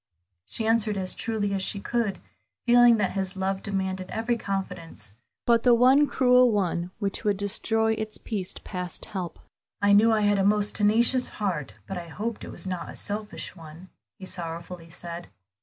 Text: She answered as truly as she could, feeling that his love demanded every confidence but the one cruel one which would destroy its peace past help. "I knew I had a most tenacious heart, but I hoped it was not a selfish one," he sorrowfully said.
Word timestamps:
She 0.47 0.65
answered 0.65 0.97
as 0.97 1.13
truly 1.13 1.53
as 1.53 1.61
she 1.61 1.79
could, 1.79 2.17
feeling 2.65 2.97
that 2.97 3.11
his 3.11 3.35
love 3.35 3.61
demanded 3.61 4.09
every 4.09 4.35
confidence 4.35 5.13
but 5.45 5.61
the 5.61 5.75
one 5.75 6.07
cruel 6.07 6.49
one 6.51 6.89
which 6.97 7.23
would 7.23 7.37
destroy 7.37 7.93
its 7.93 8.17
peace 8.17 8.55
past 8.63 9.05
help. 9.05 9.37
"I 9.79 9.93
knew 9.93 10.11
I 10.11 10.21
had 10.21 10.39
a 10.39 10.43
most 10.43 10.73
tenacious 10.75 11.27
heart, 11.27 11.75
but 11.85 11.99
I 11.99 12.07
hoped 12.07 12.43
it 12.43 12.49
was 12.49 12.65
not 12.65 12.89
a 12.89 12.95
selfish 12.95 13.55
one," 13.55 13.89
he 14.17 14.25
sorrowfully 14.25 14.89
said. 14.89 15.27